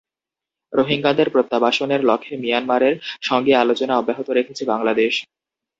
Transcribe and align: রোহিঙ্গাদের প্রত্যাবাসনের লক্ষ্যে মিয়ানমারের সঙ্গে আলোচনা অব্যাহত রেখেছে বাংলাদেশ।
রোহিঙ্গাদের 0.73 1.27
প্রত্যাবাসনের 1.29 2.01
লক্ষ্যে 2.03 2.35
মিয়ানমারের 2.37 2.95
সঙ্গে 3.21 3.53
আলোচনা 3.55 3.93
অব্যাহত 3.97 4.27
রেখেছে 4.29 4.63
বাংলাদেশ। 4.65 5.13